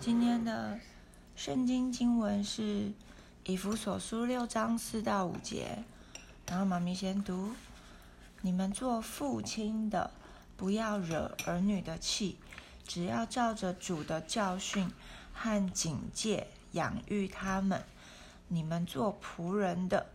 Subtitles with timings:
[0.00, 0.80] 今天的
[1.36, 2.90] 圣经经文是
[3.44, 5.84] 以弗所书六章四到五节，
[6.46, 7.50] 然后妈咪先读：
[8.40, 10.10] 你们做父亲的，
[10.56, 12.38] 不要惹儿女的气，
[12.86, 14.90] 只要照着主的教训
[15.34, 17.80] 和警戒养育他们；
[18.48, 20.06] 你们做仆人的，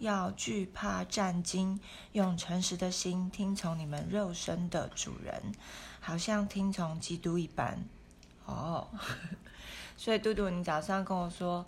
[0.00, 1.78] 要惧怕战惊，
[2.10, 5.54] 用诚实的心听从你们肉身的主人，
[6.00, 7.84] 好像听从基督一般。
[8.48, 8.88] 哦，
[9.96, 11.64] 所以嘟嘟，你早上跟我说，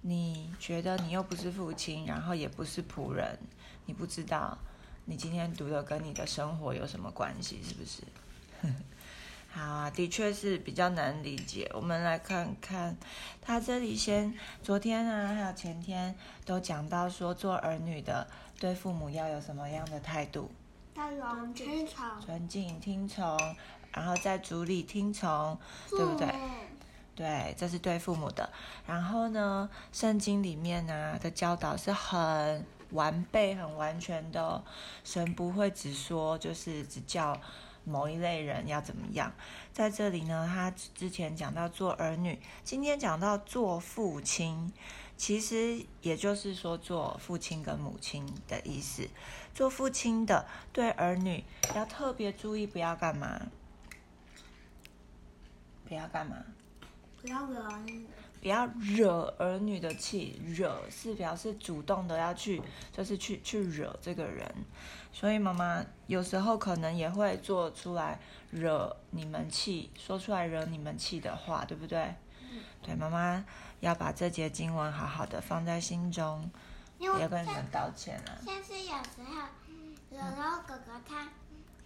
[0.00, 3.38] 你觉得你又不是父亲，然后也不是仆人，
[3.86, 4.58] 你不知道
[5.04, 8.02] 你今天读的跟你的生活有什么关系，是不是？
[9.48, 11.70] 好啊，的确是比较难理解。
[11.72, 12.96] 我们来看看，
[13.40, 16.14] 他这里先昨天啊，还有前天
[16.44, 18.26] 都讲到说，做儿女的
[18.58, 20.50] 对父母要有什么样的态度？
[21.54, 23.38] 听从，尊敬、听从，
[23.96, 26.28] 然后在主里听从，对不对？
[27.14, 28.48] 对，这是对父母的。
[28.86, 34.62] 然后呢，圣经里面呢的教导是很完备、很完全的哦。
[35.02, 37.40] 神不会只说，就是只叫
[37.84, 39.32] 某一类人要怎么样。
[39.72, 44.70] 在这里呢，他之前讲到做儿女，今天讲到做父亲，
[45.16, 49.08] 其实也就是说做父亲跟母亲的意思。
[49.54, 51.42] 做父亲的对儿女
[51.74, 53.40] 要特别注意，不要干嘛？
[55.88, 56.36] 不要干嘛？
[57.20, 58.06] 不要惹儿女。
[58.38, 64.48] 不要惹儿女的气，惹是表示主动的要去，就是去去惹这个人。
[65.12, 68.20] 所以妈妈有时候可能也会做出来
[68.52, 72.14] 惹你们气，说出来惹你们气的话，对不对？
[72.82, 73.44] 对，妈妈
[73.80, 76.48] 要把这节经文好好的放在心中，
[76.98, 78.38] 因为也跟你们道歉啊。
[78.44, 79.48] 像是有时候，
[80.10, 81.28] 有时候哥哥他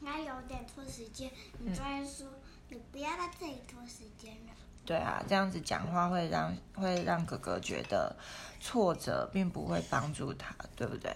[0.05, 2.27] 他有点拖时间，你就会说
[2.71, 4.53] 你不要在这里拖时间了。
[4.87, 8.17] 对啊，这样子讲话会让会让哥哥觉得
[8.61, 11.15] 挫折，并不会帮助他，对不对？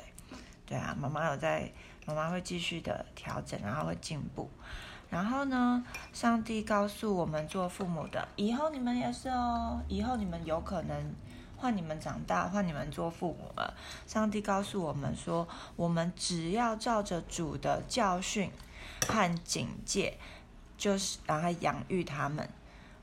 [0.67, 1.73] 对啊，妈妈有在，
[2.07, 4.51] 妈妈会继续的调整，然后会进步。
[5.11, 11.15] 然后呢，上帝告诉我们做父母的，以后你们也是哦，以后你们有可能
[11.57, 13.75] 换你们长大，换你们做父母了。
[14.07, 15.47] 上帝告诉我们说，
[15.77, 18.51] 我们只要照着主的教训
[19.07, 20.19] 和警戒，
[20.77, 22.49] 就是然后养育他们。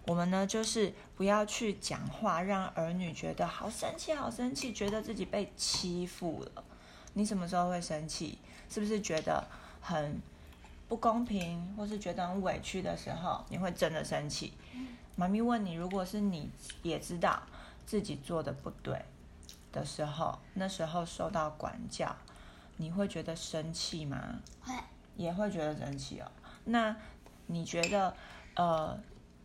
[0.08, 6.64] 我们呢，就是不要去讲话，让儿女觉得好生气、好生气，觉得自己被欺负了。
[7.14, 8.40] 你什么时候会生气？
[8.68, 9.46] 是不是觉得
[9.80, 10.20] 很
[10.88, 14.54] 不公平，或是觉得很委屈的时候，你会真的生气？
[15.16, 16.50] 妈咪问你，如果是你
[16.82, 17.44] 也知道
[17.86, 19.00] 自己做的不对
[19.72, 22.16] 的时候，那时候受到管教，
[22.78, 24.40] 你会觉得生气吗？
[24.62, 24.74] 会，
[25.16, 26.32] 也会觉得生气哦。
[26.64, 26.96] 那
[27.52, 28.16] 你觉得，
[28.56, 29.00] 呃？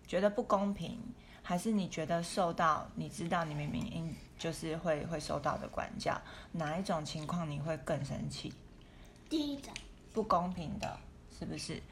[0.09, 1.01] 觉得不公平，
[1.43, 2.87] 还是你觉得受到？
[2.95, 6.17] 你知道你明明应就是会会受到的管教，
[6.53, 8.55] 哪一种情况你会更生气？
[9.29, 9.75] 第一种
[10.13, 10.97] 不公平的，
[11.37, 11.83] 是不是？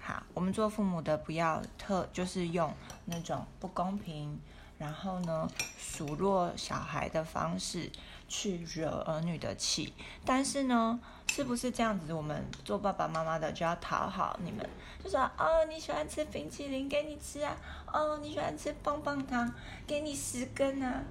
[0.00, 2.74] 好，我们做父母的不要特就是用
[3.04, 4.40] 那种不公平，
[4.76, 7.92] 然后呢数落小孩的方式
[8.26, 10.98] 去惹儿女的气，但是呢。
[11.36, 12.14] 是不是这样子？
[12.14, 14.66] 我们做爸爸妈妈的就要讨好你们，
[15.04, 17.54] 就说哦，你喜欢吃冰淇淋，给你吃啊；
[17.92, 19.52] 哦，你喜欢吃棒棒糖，
[19.86, 21.02] 给你十根啊，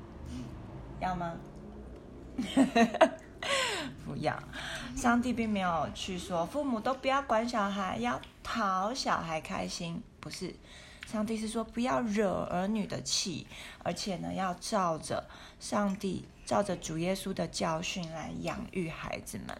[0.99, 1.37] 要吗？
[4.03, 4.35] 不要。
[4.97, 10.55] 上帝并没有去说父母都不要管小孩，要讨小孩开心，不是。
[11.05, 13.45] 上帝是说不要惹儿女的气，
[13.83, 19.55] 而且呢，要照着上帝、照着主耶稣的教训来养育孩子们。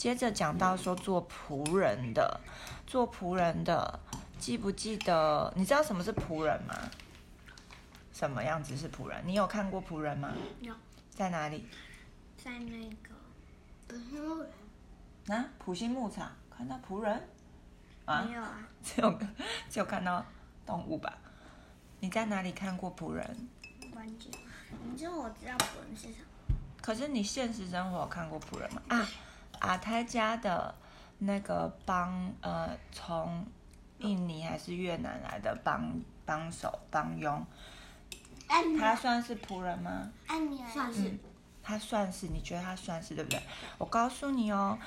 [0.00, 2.40] 接着讲到说做仆人的，
[2.86, 4.00] 做仆人的，
[4.38, 5.52] 记不记得？
[5.54, 6.74] 你知道什么是仆人吗？
[8.10, 9.22] 什么样子是仆人？
[9.26, 10.32] 你有看过仆人吗？
[10.62, 10.74] 有，
[11.10, 11.68] 在哪里？
[12.42, 13.14] 在那个
[13.86, 14.42] 普星牧
[15.26, 15.36] 场。
[15.36, 17.28] 啊，普心牧场看到仆人？
[18.06, 18.22] 啊？
[18.26, 19.18] 没有啊，只有
[19.68, 20.24] 只有看到
[20.64, 21.12] 动物吧？
[22.00, 23.48] 你在哪里看过仆人？
[23.92, 24.32] 关键，
[24.82, 26.56] 你知道我知道仆人是什么？
[26.80, 28.80] 可是你现实生活有看过仆人吗？
[28.88, 29.06] 啊？
[29.60, 30.74] 阿泰家的
[31.18, 33.46] 那个帮呃，从
[33.98, 37.46] 印尼还是越南来的帮帮手帮佣，
[38.78, 40.10] 他算是仆人吗？
[40.72, 41.18] 算是，
[41.62, 43.38] 他算是，你觉得他算是对不对？
[43.76, 44.78] 我告诉你哦，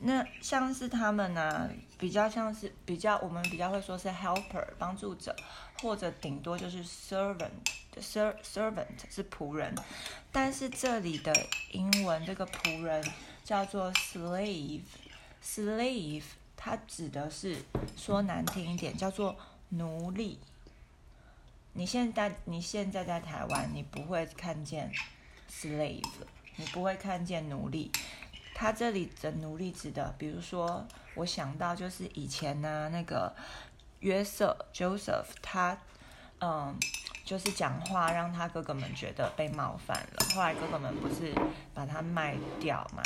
[0.00, 1.68] 那像是他们呢，
[1.98, 5.36] 比较像是比较我们比较会说是 helper 帮助者，
[5.82, 9.74] 或者顶多就是 servant，ser servant 是仆人，
[10.32, 11.34] 但是这里的
[11.72, 13.04] 英文这个仆人。
[13.44, 16.22] 叫做 slave，slave，
[16.56, 17.56] 它指的是
[17.96, 19.36] 说难听一点，叫做
[19.70, 20.38] 奴隶。
[21.74, 24.92] 你现在你现在在台湾，你不会看见
[25.50, 26.04] slave，
[26.56, 27.90] 你不会看见奴隶。
[28.54, 33.34] 他这里的奴隶指的，比如说，我想到就是以前呢，那个
[34.00, 35.78] 约瑟 Joseph，他
[36.38, 36.78] 嗯，
[37.24, 40.26] 就是讲话让他哥哥们觉得被冒犯了。
[40.34, 41.34] 后来哥哥们不是
[41.72, 43.02] 把他卖掉嘛，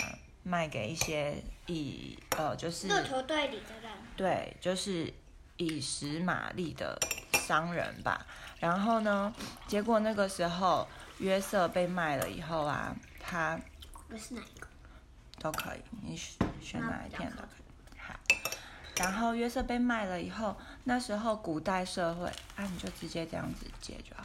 [0.47, 5.13] 卖给一些以呃，就是骆驼队里的人，对，就是
[5.57, 6.97] 以实马力的
[7.33, 8.25] 商人吧。
[8.61, 9.35] 然后呢，
[9.67, 10.87] 结果那个时候
[11.19, 13.59] 约瑟被卖了以后啊，他
[14.09, 14.69] 不是哪一个？
[15.41, 17.99] 都可以，你选选哪一片都可以。
[17.99, 18.15] 好，
[18.99, 24.25] 然后约瑟被卖了以后，那时候古代社会啊，你就直接这样子接就好。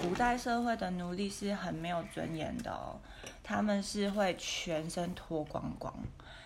[0.00, 2.98] 古代社会的奴隶是很没有尊严的哦，
[3.50, 5.92] 他们是会全身脱光光，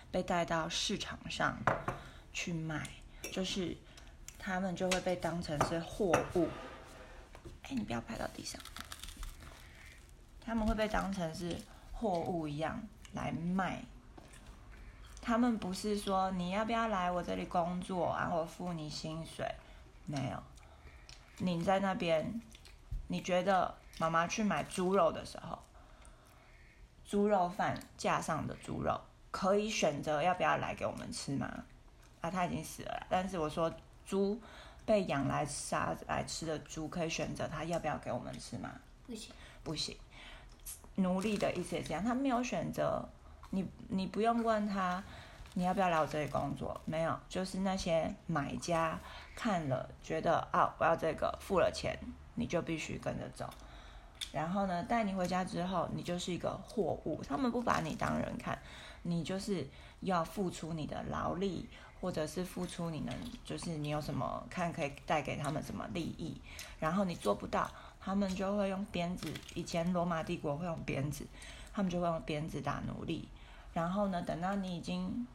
[0.09, 1.55] 被带到市场上
[2.33, 2.81] 去卖，
[3.31, 3.77] 就是
[4.39, 6.49] 他们就会被当成是货物。
[7.61, 8.59] 哎，你不要拍到地上。
[10.43, 11.55] 他们会被当成是
[11.93, 12.81] 货物一样
[13.13, 13.83] 来卖。
[15.21, 19.45] 他们不是说你要不要来我这里工作啊，我付你薪水，
[20.07, 20.41] 没有。
[21.37, 22.41] 你在那边，
[23.09, 25.59] 你觉得妈妈去买猪肉的时候，
[27.05, 28.99] 猪肉饭架上的猪肉
[29.31, 31.63] 可以选择要不要来给我们吃吗？
[32.21, 33.71] 啊，他已经死了，但是我说
[34.05, 34.41] 猪
[34.85, 38.71] 被养来杀来吃的猪，可以选择他要不要给我们吃吗？
[39.05, 39.31] 不行，
[39.63, 39.95] 不行。
[40.95, 43.07] 奴隶的意思也是这样，他没有选择，
[43.51, 45.03] 你你不用问他
[45.53, 48.99] 你要不要来我这里工作，没有，就是那些买家
[49.35, 51.99] 看了觉得啊我要这个，付了钱
[52.33, 53.49] 你就必须跟着走，
[54.31, 58.57] 然后呢带你回家之后，你就是一个货物，他们不把你当人看，
[59.03, 59.67] 你就是
[60.01, 61.67] 要付出你的劳力，
[62.01, 66.39] 或者是付出你能就是你有什么看可以带给他们什么利益，
[66.79, 67.69] 然后你做不到。
[67.97, 71.25] 他们就会用鞭子，以前罗马帝国会用鞭子，
[71.73, 73.27] 他们就会用鞭子打奴隶。
[73.73, 75.25] 然后呢，等到你已经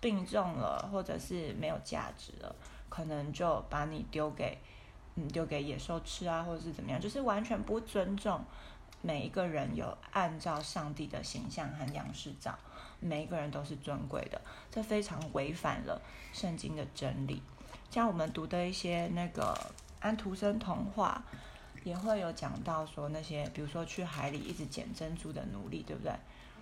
[0.00, 2.52] 病重了，或者是没有价值了，
[2.88, 4.58] 可能就把你丢给，
[5.18, 8.40] 嗯，丢给野兽吃啊，或者是怎么样，就是完全不尊重
[9.02, 12.56] 每一个人，有按照上帝的形象和样式造，
[13.00, 16.00] 每一个人都是尊贵的，这非常违反了
[16.32, 17.42] 圣经的真理。
[17.90, 19.58] 像我们读的一些那个
[19.98, 21.24] 安徒生童话。
[21.84, 26.12] 也会有讲到说那些，比如说去海里一直捡珍珠的奴隶，对不对？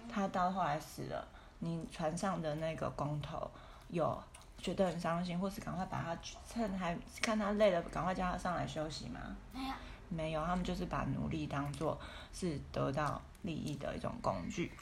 [0.08, 1.26] 他到后来死了，
[1.58, 3.50] 你船上的那个工头
[3.88, 4.22] 有
[4.66, 6.18] 觉得很伤心，或是赶快把他
[6.52, 9.20] 趁还看他累了，赶快叫他上来休息吗？
[9.52, 9.74] 没有，
[10.08, 11.96] 没有，他们就是把奴隶当做
[12.32, 14.72] 是得到利益的一种工具。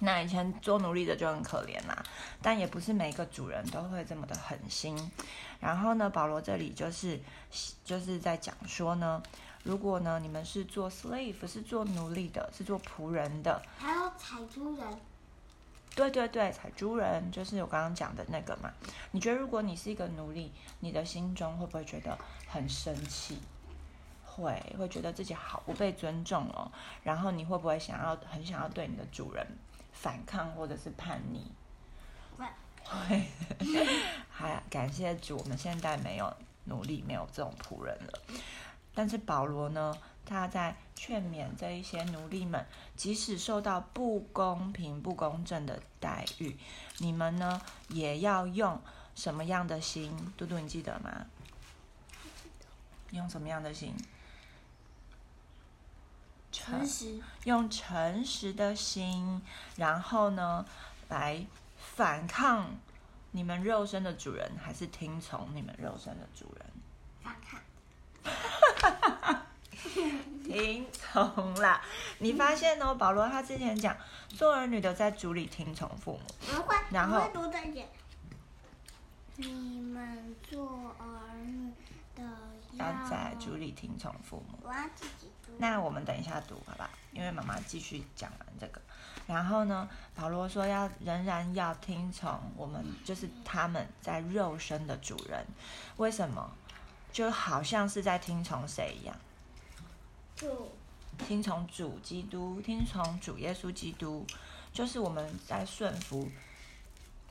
[0.00, 2.02] 那以前做奴隶的就很可怜啦，
[2.42, 4.98] 但也不是每个主人都会这么的狠心。
[5.60, 7.20] 然后呢，保罗这里就是
[7.84, 9.22] 就是在讲说呢。
[9.62, 14.86] 如果呢，你们是做 slave，是做奴隶的，是做仆人的，还有采珠人，
[15.94, 18.72] 对对对，采珠人就是我刚刚讲的那个嘛。
[19.12, 20.50] 你觉得如果你是一个奴隶，
[20.80, 22.18] 你的心中会不会觉得
[22.48, 23.38] 很生气？
[24.24, 26.70] 会，会觉得自己好不被尊重哦。
[27.04, 29.46] 然后你会不会想要很想要对你的主人
[29.92, 31.46] 反抗或者是叛逆？
[32.36, 32.44] 会，
[32.84, 33.86] 会。
[34.28, 38.20] 还感谢主，我们现在没有奴隶，没有这种仆人了。
[38.94, 42.64] 但是保罗呢，他在劝勉这一些奴隶们，
[42.96, 46.56] 即使受到不公平、不公正的待遇，
[46.98, 48.80] 你们呢也要用
[49.14, 50.32] 什么样的心？
[50.36, 51.26] 嘟嘟，你记得吗？
[53.10, 53.94] 用什么样的心？
[56.50, 57.20] 诚实。
[57.44, 59.42] 用诚实的心，
[59.76, 60.64] 然后呢，
[61.08, 61.44] 来
[61.76, 62.70] 反抗
[63.32, 66.66] 你们肉身的主人，还是听从你们肉身的主人？
[67.22, 67.60] 反抗。
[70.44, 71.80] 听从啦！
[72.18, 73.96] 你发现哦，保罗他之前讲，
[74.28, 76.20] 做儿女的在主里听从父母，
[76.90, 77.22] 然后。
[79.36, 81.72] 你们做儿女
[82.14, 82.22] 的
[82.74, 84.56] 要在主里听从父母。
[84.62, 85.52] 我要自己读。
[85.58, 86.88] 那我们等一下读好吧？
[87.10, 88.80] 因为妈妈继续讲完这个。
[89.26, 95.44] 然后呢，保罗说要仍然要听从我们，就是他们在肉身的主人。
[95.96, 96.52] 为什么？
[97.14, 99.16] 就好像是在听从谁一样，
[100.34, 100.72] 主，
[101.16, 104.26] 听从主基督，听从主耶稣基督，
[104.72, 106.28] 就是我们在顺服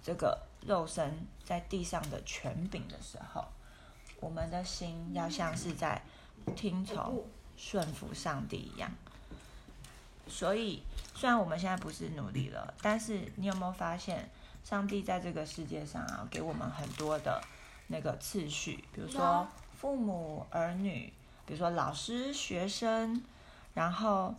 [0.02, 3.44] 这个肉身在地上的权柄的时候，
[4.22, 6.02] 我们的心要像是在
[6.56, 8.90] 听从顺服上帝一样。
[10.30, 10.82] 所以，
[11.14, 14.32] 虽然我们现在不是奴隶了，但是你有没有发现，
[14.64, 17.44] 上帝在这个世界上啊，给我们很多的
[17.88, 19.46] 那个次序，比如说。
[19.84, 21.12] 父母、儿女，
[21.46, 23.22] 比如说老师、学生，
[23.74, 24.34] 然后，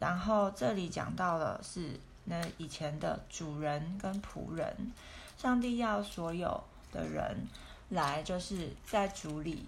[0.00, 4.90] 然后这里讲到了是那以前的主人跟仆人，
[5.38, 6.60] 上帝要所有
[6.90, 7.46] 的人
[7.90, 9.64] 来，就是在主里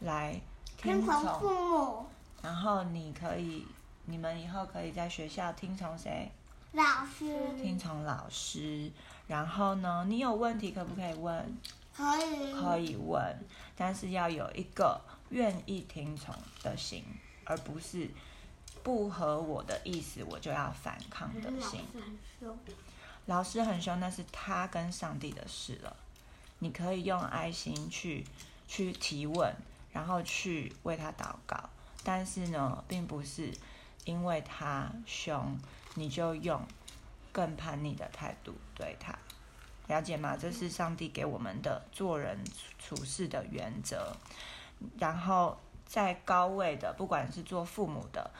[0.00, 0.40] 来
[0.78, 2.06] 听听从父，母、
[2.40, 3.66] 然后你可以，
[4.06, 6.32] 你们以后可以在学校听从谁？
[6.72, 8.90] 老师，听从老师。
[9.26, 11.54] 然后呢，你有问题可不可以问？
[11.96, 13.38] 可以问，
[13.76, 17.04] 但是要有一个愿意听从的心，
[17.44, 18.10] 而不是
[18.82, 21.80] 不合我的意思我就要反抗的心。
[23.26, 25.96] 老师很凶，那是他跟上帝的事了。
[26.58, 28.24] 你可以用爱心去
[28.66, 29.54] 去提问，
[29.92, 31.70] 然后去为他祷告，
[32.02, 33.52] 但是呢，并不是
[34.04, 35.58] 因为他凶，
[35.94, 36.60] 你就用
[37.32, 39.16] 更叛逆的态度对他。
[39.86, 40.36] 了解吗？
[40.36, 42.38] 这是上帝给我们的做人
[42.78, 44.16] 处事的原则。
[44.98, 48.30] 然后在高位的，不管是做父母的，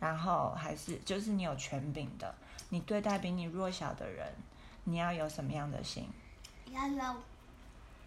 [0.00, 2.34] 然后还是就是你有权柄的，
[2.70, 4.32] 你对待比你弱小的人，
[4.84, 6.08] 你要有什么样的心？
[6.70, 7.02] 要有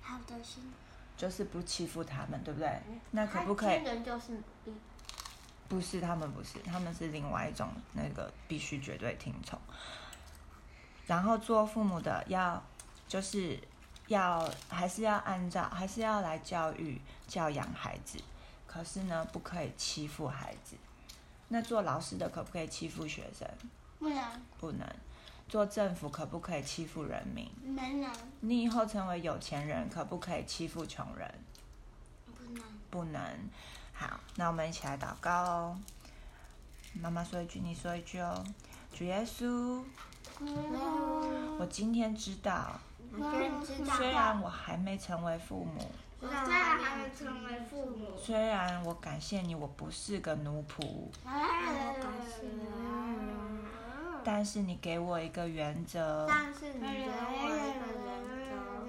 [0.01, 0.63] 好的心，
[1.15, 2.81] 就是不欺负他们，对不对？
[3.11, 3.83] 那可不可以？
[3.83, 4.37] 人就是
[5.69, 9.59] 不是，他们不是，他们是另外一种那个必须绝对听从。
[11.05, 12.61] 然后做父母的要
[13.07, 13.59] 就是
[14.07, 18.19] 要还是要按照还是要来教育教养孩子，
[18.65, 20.75] 可是呢不可以欺负孩子。
[21.49, 23.47] 那做老师的可不可以欺负学生？
[23.99, 24.23] 不能
[24.59, 24.87] 不能。
[25.47, 27.49] 做政府可不可以欺负人民？
[27.63, 28.11] 没能
[28.41, 31.33] 你以后成为有钱人，可不可以欺负穷人？
[32.25, 33.21] 不能不能。
[33.93, 35.79] 好，那我们一起来祷告哦。
[36.93, 38.43] 妈妈说一句，你说一句哦。
[38.93, 39.81] 主耶稣，
[41.57, 42.77] 我今天知道，
[43.95, 51.07] 虽然我还没成为父母，虽然还没成为父母，虽然我感谢你，我不是个奴仆，
[54.23, 58.09] 但是你给我一个原则，但是你给我一个原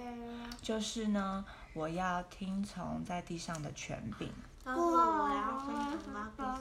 [0.00, 1.44] 则，就是呢，
[1.74, 4.32] 我要听从在地上的权柄。
[4.64, 6.60] 但是我要分享到第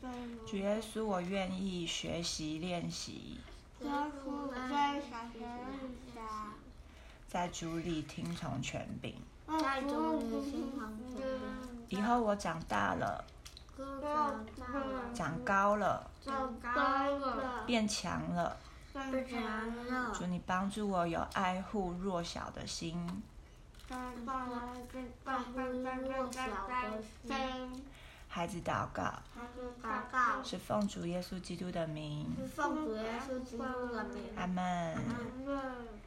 [0.00, 3.40] 三个主耶稣，我愿意学习练习，
[7.30, 9.14] 在主里听从权柄。
[9.46, 10.82] 在主里听从
[11.16, 11.24] 权
[11.88, 13.24] 以后我长大了，
[15.14, 18.56] 长高了，长高了，变强了。
[18.92, 19.40] 变强
[19.86, 23.06] 了，主，你帮助我有爱护弱小的心。
[23.88, 23.96] 保
[25.38, 27.84] 护弱小的心。
[28.26, 29.04] 孩子祷告
[29.80, 34.22] 祷告，是奉主耶稣基督的名，奉主耶稣基督的名。
[34.36, 34.98] 阿门。
[35.46, 35.99] 嗯